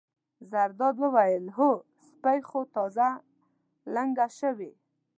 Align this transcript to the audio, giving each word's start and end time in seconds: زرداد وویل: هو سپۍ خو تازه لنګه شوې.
زرداد 0.49 0.95
وویل: 0.99 1.45
هو 1.57 1.69
سپۍ 2.09 2.39
خو 2.49 2.59
تازه 2.75 3.07
لنګه 3.95 4.27
شوې. 4.39 4.71